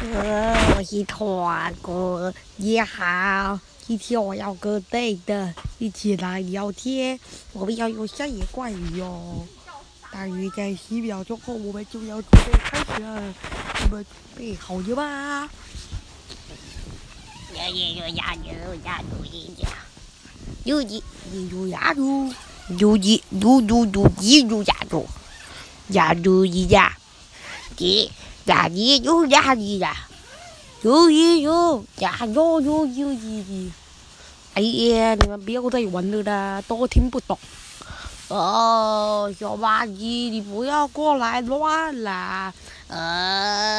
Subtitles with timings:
[0.00, 7.18] 呃，我是团哥，你好，今天我要跟对的一起来聊天，
[7.52, 9.44] 我们要用山野怪语哦。
[10.12, 13.34] 大约在十秒钟后，我们就要准备开始了，
[13.82, 14.06] 你们准
[14.36, 15.50] 备好了吗？
[17.52, 18.52] 有有有呀有
[18.84, 19.24] 呀有
[19.64, 19.74] 呀，
[20.62, 21.02] 有一
[21.50, 22.32] 有鸭有，
[22.78, 25.06] 有一有有有一有鸭有，
[25.88, 26.96] 呀有一呀，
[27.78, 28.08] 一
[28.48, 29.94] 呀一有呀咦呀，
[30.82, 33.72] 有一有呀有有有一一。
[34.54, 37.38] 哎呀，你们不要再玩了啦，都听不懂。
[38.28, 42.52] 哦，小蚂蚁，你不要过来乱啦！
[42.88, 43.77] 呃。